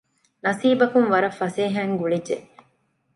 ނަސީބަކުން 0.43 1.07
ވަރަށް 1.13 1.37
ފަސޭހައިން 1.39 1.95
ގުޅިއްޖެ 1.99 2.37